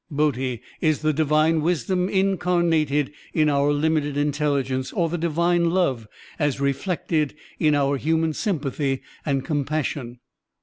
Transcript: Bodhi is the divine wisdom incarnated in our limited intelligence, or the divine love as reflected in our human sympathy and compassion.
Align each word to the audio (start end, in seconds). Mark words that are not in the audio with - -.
Bodhi 0.09 0.63
is 0.81 1.03
the 1.03 1.13
divine 1.13 1.61
wisdom 1.61 2.09
incarnated 2.09 3.13
in 3.35 3.49
our 3.49 3.71
limited 3.71 4.17
intelligence, 4.17 4.91
or 4.91 5.07
the 5.09 5.15
divine 5.19 5.69
love 5.69 6.07
as 6.39 6.59
reflected 6.59 7.35
in 7.59 7.75
our 7.75 7.97
human 7.97 8.33
sympathy 8.33 9.03
and 9.27 9.45
compassion. 9.45 10.19